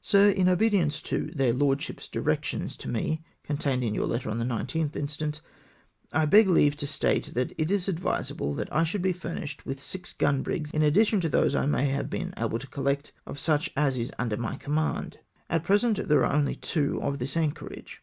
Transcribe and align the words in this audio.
Sir,— 0.00 0.30
In 0.30 0.48
obedience 0.48 1.02
to 1.02 1.30
their 1.34 1.52
Lordships' 1.52 2.08
directions 2.08 2.74
to 2.78 2.88
me, 2.88 3.22
contained 3.42 3.84
in 3.84 3.94
your 3.94 4.06
letter 4.06 4.30
of 4.30 4.38
the 4.38 4.46
19th 4.46 4.96
instant, 4.96 5.42
I 6.10 6.24
beg 6.24 6.48
leave 6.48 6.74
to 6.78 6.86
state 6.86 7.34
that 7.34 7.52
it 7.58 7.70
is 7.70 7.86
advisable 7.86 8.54
that 8.54 8.72
I 8.74 8.82
should 8.82 9.02
be 9.02 9.12
furnished 9.12 9.66
with 9.66 9.82
six 9.82 10.14
gun 10.14 10.40
brigs 10.40 10.70
in 10.70 10.80
addition 10.82 11.20
to 11.20 11.28
those 11.28 11.54
I 11.54 11.66
may 11.66 12.00
be 12.04 12.26
able 12.38 12.58
to 12.58 12.66
collect 12.66 13.12
of 13.26 13.38
such 13.38 13.70
as 13.76 13.98
are 13.98 14.12
under 14.18 14.38
my 14.38 14.56
command; 14.56 15.18
at 15.50 15.64
present 15.64 16.08
there 16.08 16.24
are 16.24 16.32
only 16.34 16.56
two 16.56 16.98
at 17.02 17.18
this 17.18 17.36
anchorage. 17.36 17.92